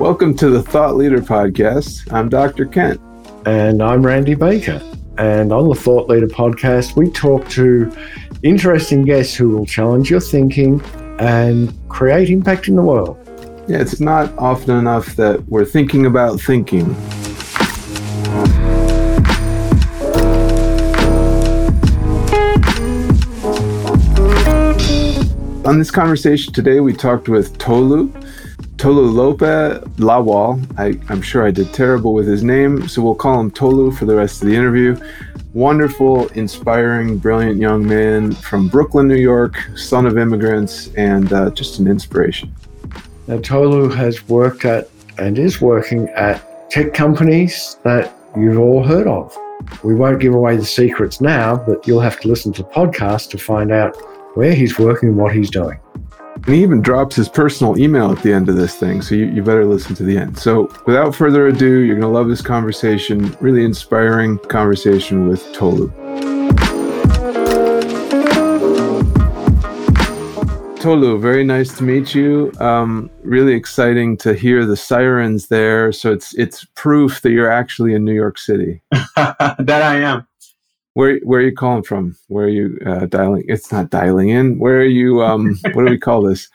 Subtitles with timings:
[0.00, 2.12] Welcome to the Thought Leader Podcast.
[2.12, 2.66] I'm Dr.
[2.66, 3.00] Kent.
[3.46, 4.82] And I'm Randy Baker.
[5.18, 7.92] And on the Thought Leader Podcast, we talk to
[8.42, 10.82] interesting guests who will challenge your thinking
[11.20, 13.16] and create impact in the world.
[13.68, 16.92] Yeah, it's not often enough that we're thinking about thinking.
[25.66, 28.06] On this conversation today, we talked with Tolu,
[28.76, 30.64] Tolulope Lawal.
[30.78, 34.04] I, I'm sure I did terrible with his name, so we'll call him Tolu for
[34.04, 34.96] the rest of the interview.
[35.54, 41.80] Wonderful, inspiring, brilliant young man from Brooklyn, New York, son of immigrants, and uh, just
[41.80, 42.54] an inspiration.
[43.26, 49.08] Now, Tolu has worked at and is working at tech companies that you've all heard
[49.08, 49.36] of.
[49.82, 53.30] We won't give away the secrets now, but you'll have to listen to the podcast
[53.30, 53.96] to find out
[54.36, 55.80] where he's working and what he's doing.
[56.34, 59.26] And he even drops his personal email at the end of this thing, so you,
[59.26, 60.38] you better listen to the end.
[60.38, 63.34] So, without further ado, you're going to love this conversation.
[63.40, 65.90] Really inspiring conversation with Tolu.
[70.78, 72.52] Tolu, very nice to meet you.
[72.60, 75.90] Um, really exciting to hear the sirens there.
[75.90, 78.82] So it's it's proof that you're actually in New York City.
[79.16, 80.25] that I am.
[80.96, 82.16] Where where are you calling from?
[82.28, 83.44] Where are you uh, dialing?
[83.48, 84.58] It's not dialing in.
[84.58, 85.22] Where are you?
[85.22, 86.48] Um, what do we call this?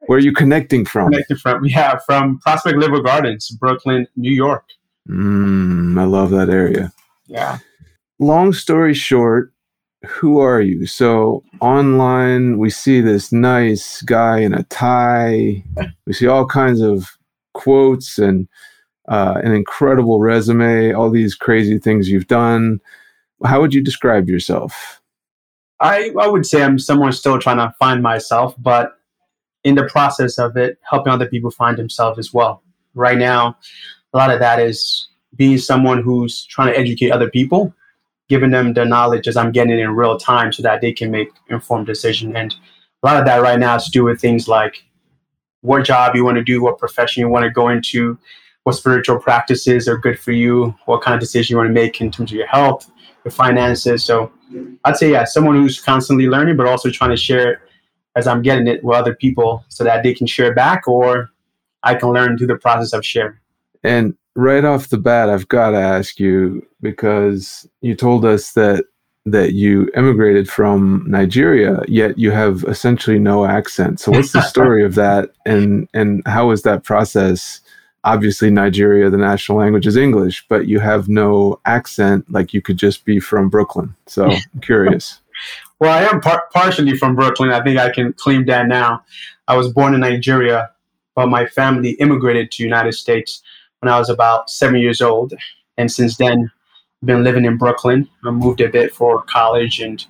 [0.00, 1.10] Where are you connecting from?
[1.10, 4.64] Connecting from yeah, from Prospect Lefferts Gardens, Brooklyn, New York.
[5.08, 6.92] Mm, I love that area.
[7.28, 7.60] Yeah.
[8.18, 9.54] Long story short,
[10.04, 10.84] who are you?
[10.84, 15.64] So online, we see this nice guy in a tie.
[16.06, 17.16] We see all kinds of
[17.54, 18.48] quotes and
[19.08, 22.80] uh, an incredible resume, all these crazy things you've done.
[23.44, 25.00] How would you describe yourself?
[25.80, 28.98] I, I would say I'm someone still trying to find myself, but
[29.64, 32.62] in the process of it, helping other people find themselves as well.
[32.94, 33.56] Right now,
[34.12, 37.74] a lot of that is being someone who's trying to educate other people,
[38.28, 41.28] giving them the knowledge as I'm getting in real time so that they can make
[41.48, 42.36] informed decision.
[42.36, 42.54] And
[43.02, 44.84] a lot of that right now has to do with things like
[45.60, 48.18] what job you want to do, what profession you want to go into,
[48.64, 52.00] what spiritual practices are good for you, what kind of decision you want to make
[52.00, 52.90] in terms of your health,
[53.24, 54.04] your finances.
[54.04, 54.32] So
[54.84, 57.58] I'd say, yeah, someone who's constantly learning, but also trying to share it
[58.16, 61.30] as I'm getting it with other people so that they can share back or
[61.82, 63.38] I can learn through the process of sharing.
[63.82, 68.84] And right off the bat, I've got to ask you because you told us that
[69.26, 74.00] that you immigrated from Nigeria, yet you have essentially no accent.
[74.00, 77.60] So what's the story of that and and how was that process?
[78.08, 82.78] Obviously Nigeria, the national language is English, but you have no accent like you could
[82.78, 83.94] just be from Brooklyn.
[84.06, 85.20] So I'm curious.
[85.78, 87.50] well, I am par- partially from Brooklyn.
[87.50, 89.04] I think I can claim that now.
[89.46, 90.70] I was born in Nigeria,
[91.14, 93.42] but my family immigrated to United States
[93.80, 95.34] when I was about seven years old.
[95.76, 96.50] And since then,
[97.02, 98.08] I've been living in Brooklyn.
[98.24, 100.04] I moved a bit for college and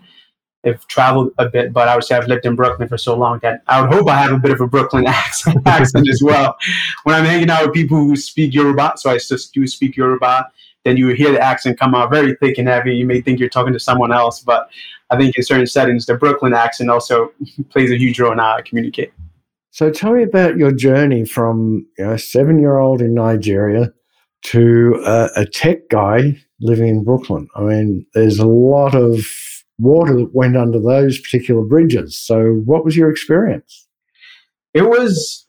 [0.65, 3.39] have traveled a bit, but I would say I've lived in Brooklyn for so long
[3.43, 6.57] that I would hope I have a bit of a Brooklyn accent, accent as well.
[7.05, 10.51] When I'm hanging out with people who speak Yoruba, so I just do speak Yoruba,
[10.85, 12.97] then you hear the accent come out very thick and heavy.
[12.97, 14.69] You may think you're talking to someone else, but
[15.11, 17.33] I think in certain settings, the Brooklyn accent also
[17.71, 19.13] plays a huge role in how I communicate.
[19.71, 23.93] So tell me about your journey from you know, a seven-year-old in Nigeria
[24.45, 27.49] to uh, a tech guy living in Brooklyn.
[27.55, 29.21] I mean, there's a lot of
[29.79, 32.17] water that went under those particular bridges.
[32.17, 33.87] So, what was your experience?
[34.75, 35.47] It was.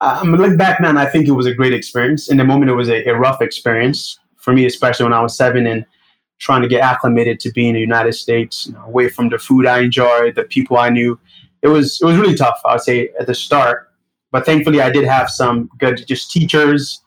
[0.00, 2.30] I'm um, look back and I think it was a great experience.
[2.30, 5.36] In the moment, it was a, a rough experience for me, especially when I was
[5.36, 5.84] seven and
[6.38, 9.38] trying to get acclimated to being in the United States, you know, away from the
[9.38, 11.18] food I enjoyed, the people I knew.
[11.62, 12.60] It was it was really tough.
[12.64, 13.90] I would say at the start,
[14.30, 17.02] but thankfully, I did have some good just teachers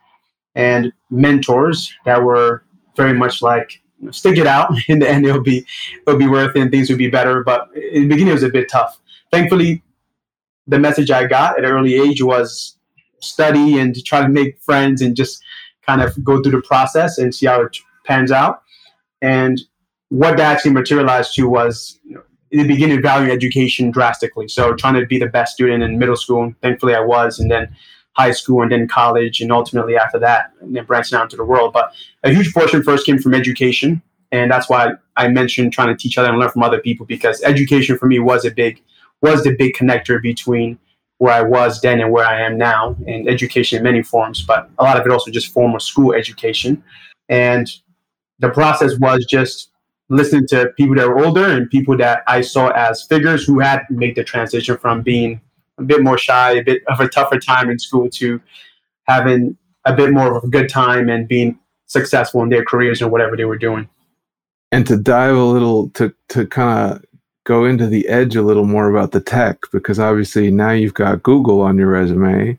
[0.55, 2.63] and mentors that were
[2.97, 3.80] very much like
[4.11, 4.73] stick it out.
[4.87, 5.65] In the end, it'll be
[6.07, 7.43] it'll be worth it, and things will be better.
[7.43, 8.99] But in the beginning, it was a bit tough.
[9.31, 9.83] Thankfully,
[10.67, 12.77] the message I got at an early age was
[13.19, 15.43] study and try to make friends and just
[15.85, 18.63] kind of go through the process and see how it pans out.
[19.21, 19.61] And
[20.09, 24.47] what that actually materialized to was you know, in the beginning valuing education drastically.
[24.47, 27.73] So trying to be the best student in middle school, thankfully I was, and then
[28.13, 31.45] high school and then college, and ultimately after that, and then branching out into the
[31.45, 31.73] world.
[31.73, 31.93] But
[32.23, 36.17] a huge portion first came from education, and that's why I mentioned trying to teach
[36.17, 38.81] other and learn from other people because education for me was a big
[39.21, 40.79] was the big connector between
[41.19, 44.69] where I was then and where I am now, and education in many forms, but
[44.79, 46.83] a lot of it also just formal school education.
[47.29, 47.71] And
[48.39, 49.69] the process was just
[50.09, 53.83] listening to people that were older and people that I saw as figures who had
[53.91, 55.39] made the transition from being
[55.77, 58.41] a bit more shy, a bit of a tougher time in school to
[59.07, 63.11] having a bit more of a good time and being successful in their careers and
[63.11, 63.89] whatever they were doing.
[64.71, 67.05] And to dive a little to to kind of
[67.43, 71.23] go into the edge a little more about the tech because obviously now you've got
[71.23, 72.57] Google on your resume,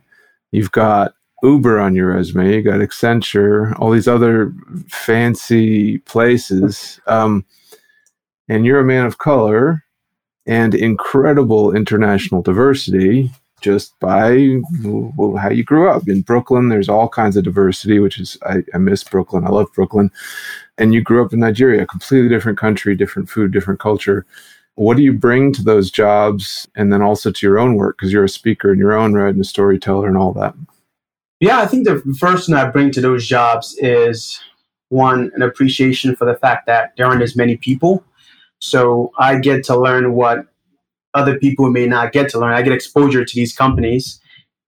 [0.51, 4.53] you've got Uber on your resume, you got Accenture, all these other
[4.89, 7.45] fancy places, um,
[8.49, 9.85] and you're a man of color
[10.47, 13.31] and incredible international diversity
[13.61, 14.31] just by
[15.39, 16.69] how you grew up in Brooklyn.
[16.69, 19.47] There's all kinds of diversity, which is I, I miss Brooklyn.
[19.47, 20.11] I love Brooklyn,
[20.79, 24.27] and you grew up in Nigeria, completely different country, different food, different culture.
[24.75, 28.13] What do you bring to those jobs, and then also to your own work because
[28.13, 30.55] you're a speaker in your own right and a storyteller and all that?
[31.41, 34.41] Yeah, I think the first thing I bring to those jobs is
[34.89, 38.05] one an appreciation for the fact that there aren't as many people.
[38.63, 40.47] So I get to learn what
[41.15, 42.53] other people may not get to learn.
[42.53, 44.21] I get exposure to these companies,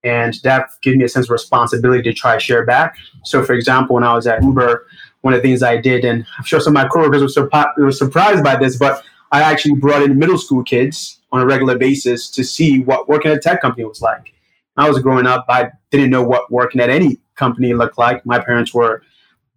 [0.03, 2.97] and that gives me a sense of responsibility to try to share back.
[3.23, 4.85] So, for example, when I was at Uber,
[5.21, 7.71] one of the things I did, and I'm sure some of my coworkers were, surpi-
[7.77, 9.01] were surprised by this, but
[9.31, 13.31] I actually brought in middle school kids on a regular basis to see what working
[13.31, 14.33] at a tech company was like.
[14.75, 18.25] I was growing up, I didn't know what working at any company looked like.
[18.25, 19.03] My parents were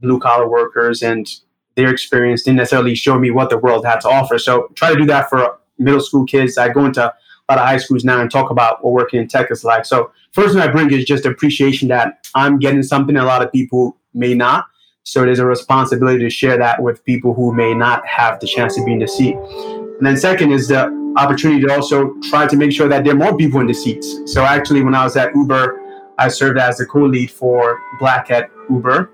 [0.00, 1.29] blue collar workers, and
[1.78, 4.38] their experience didn't necessarily show me what the world had to offer.
[4.38, 6.58] So, try to do that for middle school kids.
[6.58, 9.28] I go into a lot of high schools now and talk about what working in
[9.28, 9.86] tech is like.
[9.86, 13.50] So first thing I bring is just appreciation that I'm getting something a lot of
[13.50, 14.66] people may not.
[15.04, 18.75] So there's a responsibility to share that with people who may not have the chance
[18.75, 19.36] to be in the seat.
[19.36, 23.16] And then second is the opportunity to also try to make sure that there are
[23.16, 24.20] more people in the seats.
[24.26, 25.80] So actually when I was at Uber,
[26.19, 29.11] I served as the co-lead for Black at Uber.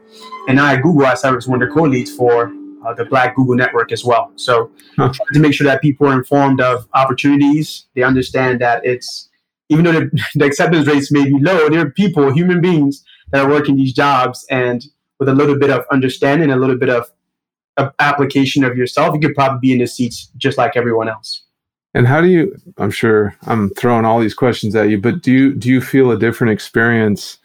[0.49, 2.53] And now at Google, I served as one of the co-leads for
[2.85, 4.33] uh, the Black Google Network as well.
[4.37, 5.13] So huh.
[5.33, 9.31] to make sure that people are informed of opportunities, they understand that it's
[9.69, 13.45] even though the, the acceptance rates may be low, there are people, human beings that
[13.45, 14.87] are working these jobs, and
[15.19, 17.11] with a little bit of understanding, a little bit of,
[17.77, 21.45] of application of yourself, you could probably be in the seats just like everyone else.
[21.95, 22.57] And how do you?
[22.79, 26.11] I'm sure I'm throwing all these questions at you, but do you do you feel
[26.11, 27.39] a different experience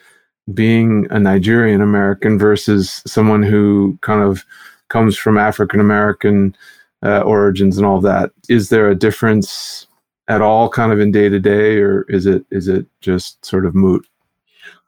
[0.53, 4.45] being a Nigerian American versus someone who kind of
[4.87, 6.55] comes from African American
[7.03, 8.31] uh, origins and all that.
[8.49, 9.87] Is there a difference
[10.27, 13.65] at all, kind of in day to day, or is it is it just sort
[13.65, 14.05] of moot?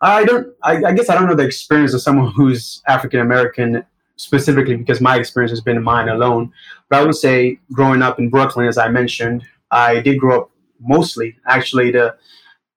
[0.02, 0.48] I don't.
[0.64, 3.86] I, I guess I don't know the experience of someone who's African American
[4.16, 6.52] specifically because my experience has been mine alone.
[6.90, 10.52] But I would say, growing up in Brooklyn, as I mentioned, I did grow up
[10.80, 11.38] mostly.
[11.48, 12.16] Actually, the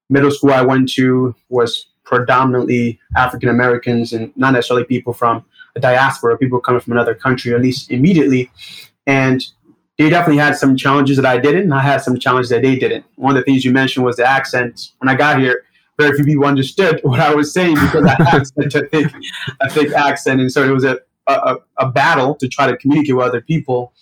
[0.09, 5.43] middle school I went to was predominantly African Americans and not necessarily people from
[5.75, 8.49] a diaspora, people coming from another country, at least immediately.
[9.07, 9.43] And
[9.97, 12.75] they definitely had some challenges that I didn't, and I had some challenges that they
[12.75, 13.05] didn't.
[13.15, 14.91] One of the things you mentioned was the accent.
[14.99, 15.63] When I got here,
[15.97, 19.11] very few people understood what I was saying because I had such a thick,
[19.61, 23.15] a thick accent, and so it was a, a, a battle to try to communicate
[23.15, 23.93] with other people.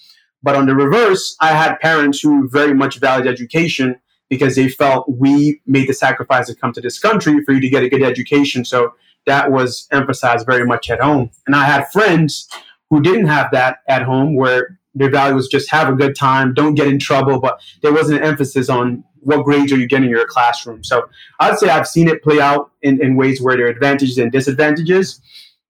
[0.41, 3.95] But on the reverse, I had parents who very much valued education
[4.29, 7.69] because they felt we made the sacrifice to come to this country for you to
[7.69, 8.65] get a good education.
[8.65, 8.93] So
[9.25, 11.31] that was emphasized very much at home.
[11.47, 12.49] And I had friends
[12.89, 16.53] who didn't have that at home where their value was just have a good time,
[16.53, 20.05] don't get in trouble, but there wasn't an emphasis on what grades are you getting
[20.05, 20.83] in your classroom.
[20.83, 21.07] So
[21.39, 24.31] I'd say I've seen it play out in, in ways where there are advantages and
[24.31, 25.21] disadvantages.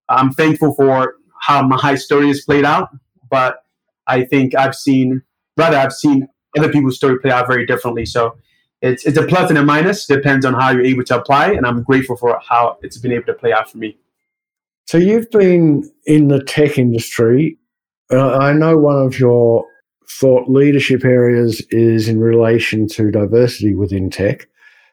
[0.08, 2.88] I'm thankful for how my story has played out,
[3.30, 3.64] but
[4.06, 5.22] I think I've seen,
[5.56, 8.06] rather, I've seen other people's story play out very differently.
[8.06, 8.36] So
[8.80, 10.06] it's it's a plus and a minus.
[10.06, 13.26] Depends on how you're able to apply, and I'm grateful for how it's been able
[13.26, 13.96] to play out for me.
[14.86, 17.58] So you've been in the tech industry.
[18.12, 19.64] Uh, I know one of your
[20.20, 24.46] thought leadership areas is in relation to diversity within tech.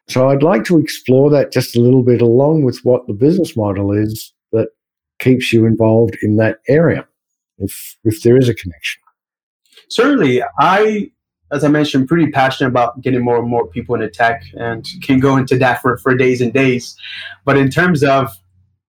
[0.08, 3.56] So I'd like to explore that just a little bit along with what the business
[3.56, 4.34] model is
[5.22, 7.08] keeps you involved in that area,
[7.60, 9.02] if if there is a connection.
[9.88, 11.12] Certainly, I
[11.52, 15.20] as I mentioned, pretty passionate about getting more and more people into tech and can
[15.20, 16.96] go into that for, for days and days.
[17.44, 18.30] But in terms of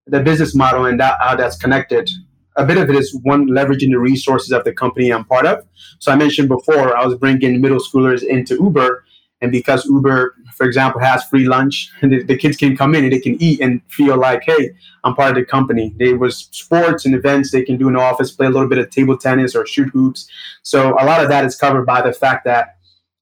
[0.06, 2.08] the business model and that, how that's connected,
[2.56, 5.66] a bit of it is one leveraging the resources of the company I'm part of.
[5.98, 9.04] So I mentioned before, I was bringing middle schoolers into Uber
[9.42, 13.04] and because Uber, for example, has free lunch, and the, the, kids can come in
[13.04, 14.70] and they can eat and feel like, hey,
[15.04, 15.94] I'm part of the company.
[15.98, 18.78] There was sports and events they can do in the office, play a little bit
[18.78, 20.28] of table tennis or shoot hoops.
[20.62, 22.76] So a lot of that is covered by the fact that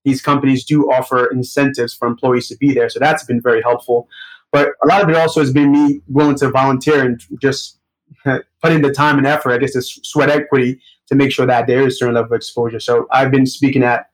[0.05, 2.89] these companies do offer incentives for employees to be there.
[2.89, 4.09] So that's been very helpful.
[4.53, 7.79] But a lot of it also has been me willing to volunteer and just
[8.25, 11.67] put in the time and effort, I guess, the sweat equity to make sure that
[11.67, 12.81] there is a certain level of exposure.
[12.81, 14.10] So I've been speaking at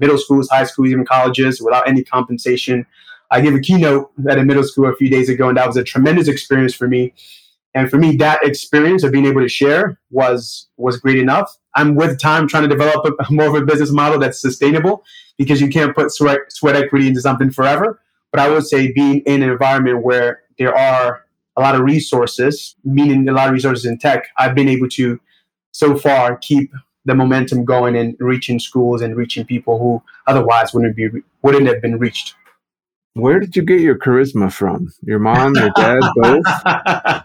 [0.00, 2.86] middle schools, high schools, even colleges without any compensation.
[3.30, 5.76] I gave a keynote at a middle school a few days ago, and that was
[5.76, 7.12] a tremendous experience for me.
[7.74, 11.56] And for me, that experience of being able to share was was great enough.
[11.74, 15.04] I'm with time trying to develop a, more of a business model that's sustainable
[15.36, 18.00] because you can't put sweat, sweat equity into something forever.
[18.30, 21.24] But I would say being in an environment where there are
[21.56, 25.20] a lot of resources, meaning a lot of resources in tech, I've been able to
[25.72, 26.72] so far keep
[27.04, 31.08] the momentum going and reaching schools and reaching people who otherwise wouldn't be
[31.42, 32.34] wouldn't have been reached.
[33.14, 34.92] Where did you get your charisma from?
[35.02, 36.42] Your mom, your dad, both?
[36.46, 37.22] I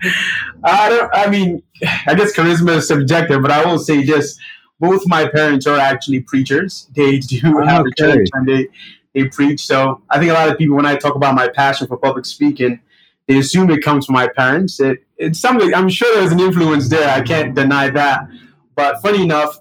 [0.89, 1.09] don't.
[1.13, 1.63] I mean,
[2.05, 4.39] I guess charisma is subjective, but I will say this:
[4.79, 6.87] both my parents are actually preachers.
[6.95, 7.89] They do oh, have okay.
[7.89, 8.67] a church and they
[9.13, 9.65] they preach.
[9.65, 12.25] So I think a lot of people, when I talk about my passion for public
[12.25, 12.79] speaking,
[13.27, 14.79] they assume it comes from my parents.
[14.79, 17.09] It, it's something I'm sure there's an influence there.
[17.09, 18.27] I can't deny that.
[18.75, 19.59] But funny enough,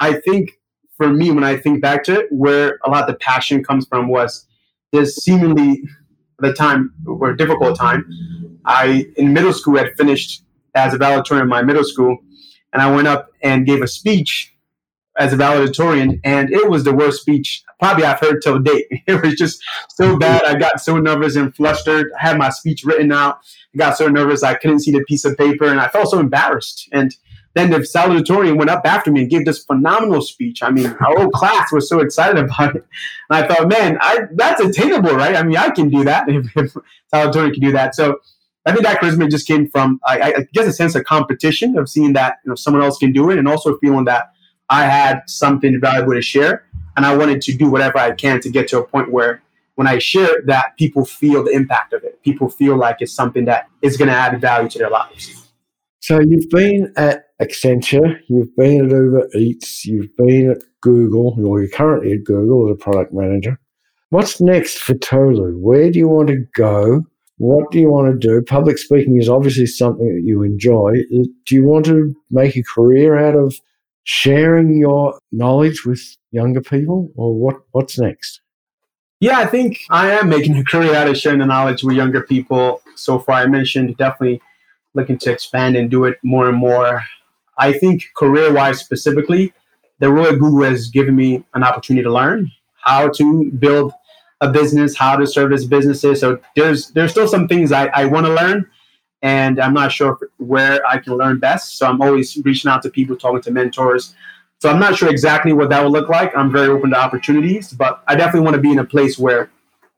[0.00, 0.58] I think
[0.96, 3.86] for me, when I think back to it, where a lot of the passion comes
[3.86, 4.46] from was
[4.92, 5.82] this seemingly
[6.40, 8.58] the time or difficult time.
[8.64, 10.42] I in middle school had finished
[10.74, 12.18] as a valedictorian in my middle school,
[12.72, 14.54] and I went up and gave a speech
[15.18, 18.86] as a valedictorian, and it was the worst speech probably I've heard till date.
[19.06, 20.44] It was just so bad.
[20.44, 22.12] I got so nervous and flustered.
[22.18, 23.38] I had my speech written out.
[23.74, 26.18] I got so nervous I couldn't see the piece of paper, and I felt so
[26.18, 26.88] embarrassed.
[26.92, 27.14] And
[27.54, 30.62] then the salutatorian went up after me and gave this phenomenal speech.
[30.62, 32.86] I mean, our whole class was so excited about it.
[33.28, 35.34] And I thought, man, I, that's attainable, right?
[35.34, 36.76] I mean, I can do that if, if
[37.10, 37.94] valedictorian can do that.
[37.94, 38.20] So
[38.66, 41.88] I think that charisma just came from, I, I, guess, a sense of competition of
[41.88, 44.32] seeing that you know someone else can do it, and also feeling that
[44.68, 46.66] I had something valuable to share,
[46.96, 49.42] and I wanted to do whatever I can to get to a point where
[49.76, 52.22] when I share that, people feel the impact of it.
[52.22, 55.48] People feel like it's something that is going to add value to their lives.
[56.00, 61.60] So you've been at Accenture, you've been at Uber Eats, you've been at Google, or
[61.60, 63.58] you're currently at Google as a product manager.
[64.10, 65.56] What's next for Tolu?
[65.58, 67.04] Where do you want to go?
[67.38, 68.42] What do you want to do?
[68.42, 70.96] Public speaking is obviously something that you enjoy.
[71.46, 73.54] Do you want to make a career out of
[74.04, 78.40] sharing your knowledge with younger people, or what, what's next?
[79.20, 82.22] Yeah, I think I am making a career out of sharing the knowledge with younger
[82.22, 82.82] people.
[82.96, 84.42] So far, I mentioned definitely
[84.94, 87.02] looking to expand and do it more and more.
[87.60, 89.52] I think career wise specifically,
[90.00, 92.50] the at Google has given me an opportunity to learn
[92.82, 93.92] how to build
[94.40, 96.20] a business, how to service businesses.
[96.20, 98.68] So there's there's still some things I, I want to learn
[99.22, 101.76] and I'm not sure where I can learn best.
[101.76, 104.14] So I'm always reaching out to people, talking to mentors.
[104.60, 106.34] So I'm not sure exactly what that will look like.
[106.34, 109.50] I'm very open to opportunities, but I definitely want to be in a place where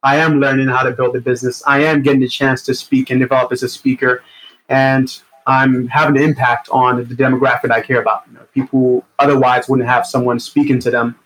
[0.03, 1.63] I am learning how to build a business.
[1.65, 4.25] I am getting the chance to speak and develop as a speaker
[4.69, 8.23] and I'm having an impact on the demographic I care about.
[8.27, 11.17] You know, people who otherwise wouldn't have someone speaking to them,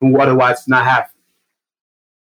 [0.00, 1.10] who otherwise not have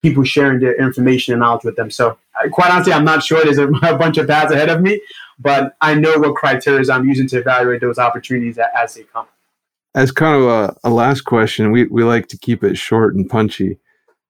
[0.03, 1.91] people sharing their information and knowledge with them.
[1.91, 3.43] So, uh, quite honestly, I'm not sure.
[3.45, 5.01] There's a, a bunch of paths ahead of me,
[5.39, 9.27] but I know what criteria I'm using to evaluate those opportunities as they come.
[9.95, 13.29] As kind of a, a last question, we, we like to keep it short and
[13.29, 13.79] punchy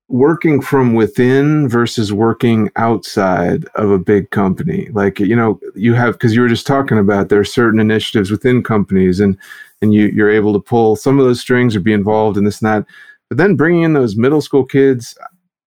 [0.08, 4.88] working from within versus working outside of a big company.
[4.92, 8.30] Like you know you have because you were just talking about there are certain initiatives
[8.30, 9.36] within companies and
[9.82, 12.62] and you you're able to pull some of those strings or be involved in this
[12.62, 12.86] and that.
[13.28, 15.18] But then bringing in those middle school kids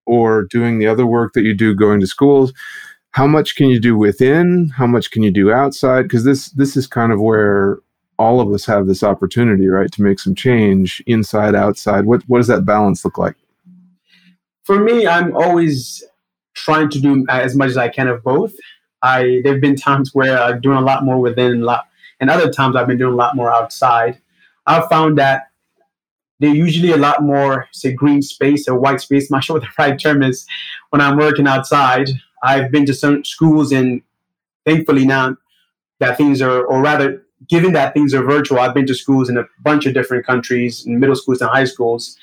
[0.06, 2.52] or doing the other work that you do going to schools
[3.12, 4.68] how much can you do within?
[4.68, 6.02] How much can you do outside?
[6.02, 7.78] Because this this is kind of where
[8.18, 12.04] all of us have this opportunity right to make some change inside outside.
[12.04, 13.36] What what does that balance look like
[14.70, 16.04] for me, I'm always
[16.54, 18.54] trying to do as much as I can of both.
[19.02, 21.66] I there've been times where I'm doing a lot more within,
[22.20, 24.20] and other times I've been doing a lot more outside.
[24.68, 25.48] I've found that
[26.38, 29.28] they're usually a lot more, say, green space or white space.
[29.28, 30.46] I'm not sure what the right term is
[30.90, 32.08] when I'm working outside.
[32.44, 34.02] I've been to some schools, and
[34.64, 35.36] thankfully now
[35.98, 39.36] that things are, or rather, given that things are virtual, I've been to schools in
[39.36, 42.16] a bunch of different countries, in middle schools and high schools,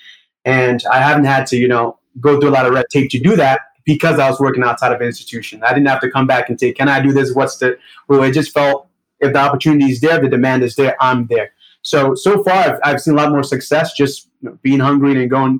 [0.46, 3.20] and I haven't had to, you know, go through a lot of red tape to
[3.20, 5.64] do that because I was working outside of an institution.
[5.64, 7.34] I didn't have to come back and say, "Can I do this?
[7.34, 8.88] What's the?" Well, it just felt
[9.20, 11.52] if the opportunity is there, the demand is there, I'm there.
[11.82, 15.20] So so far, I've, I've seen a lot more success just you know, being hungry
[15.20, 15.60] and going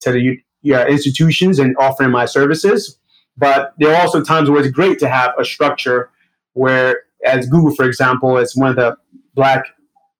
[0.00, 2.98] to the yeah, institutions and offering my services.
[3.36, 6.10] But there are also times where it's great to have a structure
[6.52, 8.96] where, as Google, for example, as one of the
[9.34, 9.64] Black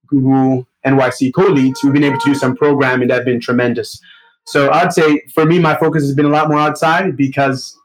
[0.07, 4.01] Google NYC co-leads, we've been able to do some programming that's been tremendous.
[4.47, 7.79] So I'd say for me, my focus has been a lot more outside because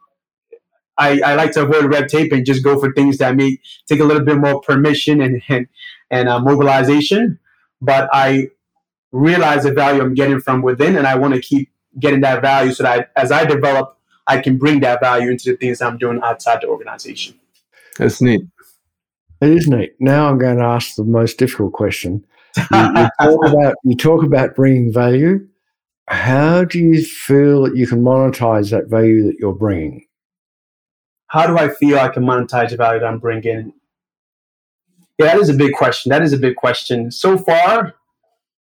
[0.97, 3.99] I, I like to avoid red tape and just go for things that may take
[3.99, 5.67] a little bit more permission and and,
[6.09, 7.39] and uh, mobilization.
[7.81, 8.49] But I
[9.11, 12.73] realize the value I'm getting from within, and I want to keep getting that value
[12.73, 15.97] so that I, as I develop, I can bring that value into the things I'm
[15.97, 17.39] doing outside the organization.
[17.97, 18.41] That's neat.
[19.41, 19.93] It is neat.
[19.99, 22.25] Now I'm going to ask the most difficult question.
[22.57, 25.47] You, you, talk about you talk about bringing value.
[26.07, 30.05] How do you feel that you can monetize that value that you're bringing?
[31.27, 33.73] How do I feel I can monetize the value that I'm bringing?
[35.17, 36.09] Yeah, that is a big question.
[36.09, 37.11] That is a big question.
[37.11, 37.95] So far,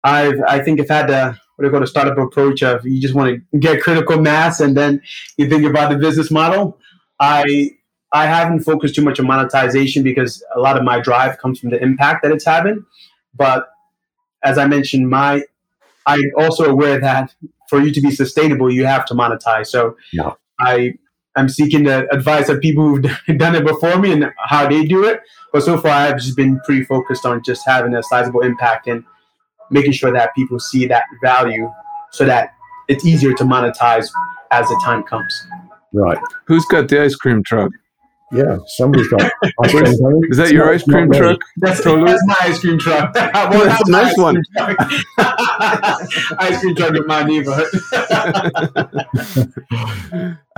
[0.03, 3.01] I've I think I've had the what do you call the startup approach of you
[3.01, 5.01] just want to get critical mass and then
[5.37, 6.77] you think about the business model.
[7.19, 7.71] I
[8.13, 11.71] I haven't focused too much on monetization because a lot of my drive comes from
[11.71, 12.85] the impact that it's having.
[13.35, 13.69] But
[14.43, 15.43] as I mentioned, my
[16.05, 17.33] I'm also aware that
[17.69, 19.67] for you to be sustainable, you have to monetize.
[19.67, 20.33] So yeah.
[20.59, 20.93] I
[21.35, 23.01] am seeking the advice of people who've
[23.37, 25.21] done it before me and how they do it.
[25.51, 29.03] But so far, I've just been pretty focused on just having a sizable impact and
[29.71, 31.71] making sure that people see that value
[32.11, 32.53] so that
[32.87, 34.09] it's easier to monetize
[34.51, 35.47] as the time comes.
[35.93, 36.17] Right.
[36.45, 37.71] Who's got the ice cream truck?
[38.33, 39.21] Yeah, somebody's got
[39.63, 40.21] ice cream coming.
[40.29, 41.39] Is that your not- ice cream truck?
[41.57, 42.11] That's, Totally.
[42.11, 43.13] that's my ice cream truck.
[43.15, 44.41] well, That's a nice one.
[44.57, 44.77] truck.
[46.39, 47.67] ice cream truck in my neighborhood.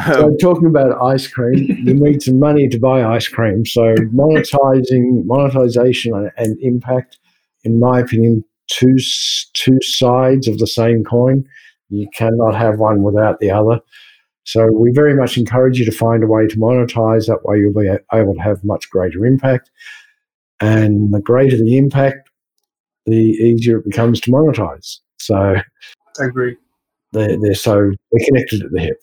[0.06, 3.66] So um, talking about ice cream, you need some money to buy ice cream.
[3.66, 7.18] So monetizing, monetization, and, and impact,
[7.64, 8.98] in my opinion, two
[9.54, 11.46] two sides of the same coin.
[11.90, 13.80] You cannot have one without the other.
[14.46, 17.28] So we very much encourage you to find a way to monetize.
[17.28, 19.70] That way, you'll be able to have much greater impact.
[20.62, 22.30] And the greater the impact,
[23.06, 25.00] the easier it becomes to monetize.
[25.18, 25.56] So
[26.20, 26.56] I agree.
[27.12, 29.02] they're, they're so they're connected at the hip.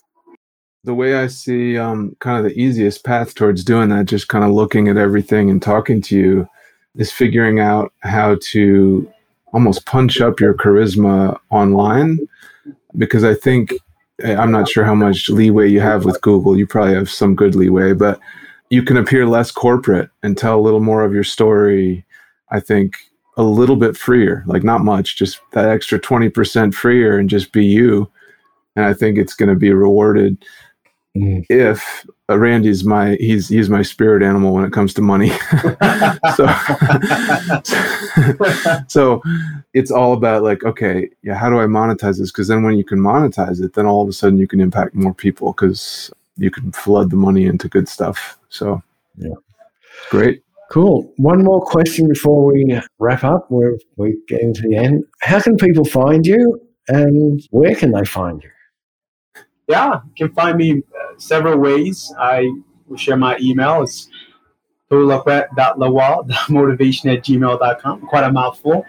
[0.84, 4.44] the way I see um, kind of the easiest path towards doing that, just kind
[4.44, 6.48] of looking at everything and talking to you,
[6.96, 9.10] is figuring out how to
[9.52, 12.18] almost punch up your charisma online.
[12.96, 13.72] Because I think,
[14.24, 16.56] I'm not sure how much leeway you have with Google.
[16.56, 18.20] You probably have some good leeway, but
[18.70, 22.04] you can appear less corporate and tell a little more of your story.
[22.50, 22.96] I think
[23.36, 27.64] a little bit freer, like not much, just that extra 20% freer and just be
[27.64, 28.10] you.
[28.76, 30.44] And I think it's going to be rewarded
[31.16, 31.44] Mm.
[31.50, 35.28] if uh, Randy's my he's he's my spirit animal when it comes to money.
[36.36, 36.46] so
[38.88, 39.22] so
[39.74, 42.32] it's all about like okay, yeah, how do I monetize this?
[42.32, 44.94] Because then when you can monetize it, then all of a sudden you can impact
[44.94, 48.38] more people because you can flood the money into good stuff.
[48.48, 48.82] So
[49.16, 49.34] Yeah.
[50.10, 50.42] great.
[50.70, 51.12] Cool.
[51.18, 53.50] One more question before we wrap up.
[53.50, 55.04] We're, we're getting to the end.
[55.20, 58.48] How can people find you and where can they find you?
[59.68, 62.12] Yeah, you can find me uh, several ways.
[62.18, 62.50] I
[62.86, 63.82] will share my email.
[63.82, 64.08] It's
[64.90, 65.20] motivation
[67.10, 68.00] at gmail.com.
[68.02, 68.84] Quite a mouthful.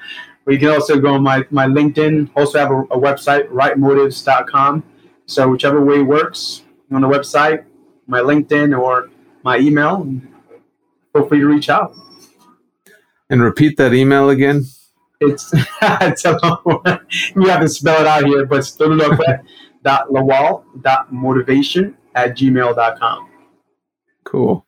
[0.46, 2.32] But you can also go on my, my LinkedIn.
[2.36, 4.84] Also have a, a website, rightmotives.com.
[5.26, 7.64] So whichever way works on the website,
[8.08, 9.10] my LinkedIn or
[9.44, 10.06] my email,
[11.14, 11.96] feel free to reach out.
[13.30, 14.66] And repeat that email again.
[15.22, 16.38] It's, it's a.
[17.36, 18.78] You have to spell it out here, but it's
[21.12, 23.30] motivation at gmail.com.
[24.24, 24.66] Cool.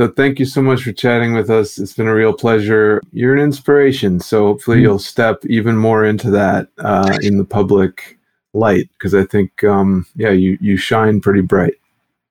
[0.00, 1.76] So thank you so much for chatting with us.
[1.78, 3.02] It's been a real pleasure.
[3.12, 4.20] You're an inspiration.
[4.20, 8.16] So hopefully you'll step even more into that uh, in the public
[8.54, 11.74] light because I think, um, yeah, you, you shine pretty bright.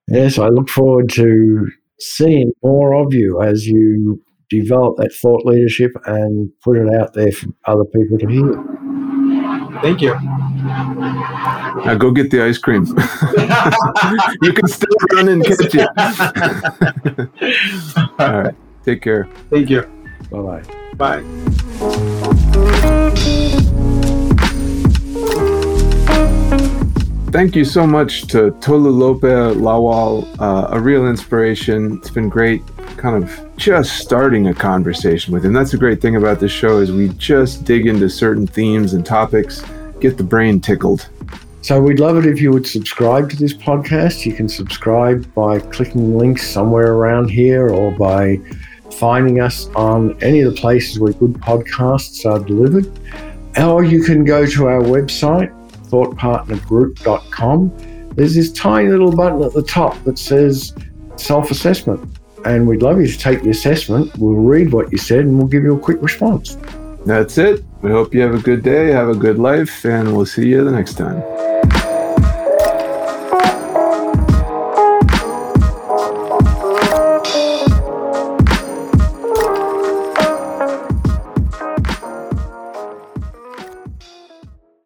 [0.07, 1.69] Yes, I look forward to
[1.99, 7.33] seeing more of you as you develop that thought leadership and put it out there
[7.33, 9.81] for other people to hear.
[9.81, 10.13] Thank you.
[11.85, 12.85] Now go get the ice cream.
[14.41, 15.87] you can still run and catch it.
[18.19, 18.55] All right.
[18.83, 19.27] Take care.
[19.49, 19.81] Thank you.
[20.31, 20.63] Bye bye.
[20.95, 21.23] Bye.
[27.31, 31.97] Thank you so much to Tolulope Lawal, uh, a real inspiration.
[31.97, 32.63] It's been great
[32.97, 35.53] kind of just starting a conversation with him.
[35.53, 39.05] That's the great thing about this show is we just dig into certain themes and
[39.05, 39.63] topics,
[39.99, 41.09] get the brain tickled.
[41.67, 44.25] So we'd love it if you would subscribe to this podcast.
[44.25, 48.39] You can subscribe by clicking links somewhere around here or by
[48.93, 52.89] finding us on any of the places where good podcasts are delivered.
[53.57, 55.51] Or you can go to our website,
[55.89, 58.13] thoughtpartnergroup.com.
[58.15, 60.73] There's this tiny little button at the top that says
[61.17, 62.17] self assessment.
[62.45, 64.17] And we'd love you to take the assessment.
[64.17, 66.57] We'll read what you said and we'll give you a quick response.
[67.05, 67.65] That's it.
[67.81, 70.63] We hope you have a good day, have a good life, and we'll see you
[70.63, 71.36] the next time.